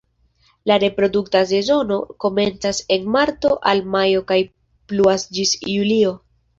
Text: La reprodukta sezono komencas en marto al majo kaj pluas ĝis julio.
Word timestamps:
La 0.69 0.77
reprodukta 0.83 1.41
sezono 1.51 1.99
komencas 2.25 2.81
en 2.97 3.07
marto 3.19 3.55
al 3.75 3.85
majo 3.99 4.27
kaj 4.35 4.43
pluas 4.91 5.31
ĝis 5.39 5.57
julio. 5.79 6.21